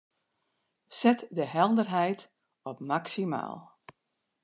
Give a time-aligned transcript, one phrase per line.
[0.87, 3.77] Set de helderheid op maksimaal.